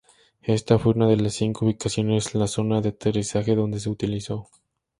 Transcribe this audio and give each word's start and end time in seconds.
Esta 0.47 0.79
fue 0.79 0.93
una 0.93 1.05
de 1.07 1.17
las 1.17 1.35
cinco 1.35 1.63
ubicaciones 1.63 2.33
la 2.33 2.47
zona 2.47 2.81
de 2.81 2.89
aterrizaje 2.89 3.53
donde 3.53 3.79
se 3.79 3.87
utilizó. 3.91 4.49